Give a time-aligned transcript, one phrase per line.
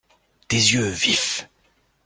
[0.49, 1.47] Des yeux vifs.